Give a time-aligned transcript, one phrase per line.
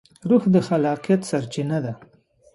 [0.29, 1.93] روح د خلاقیت سرچینه ده.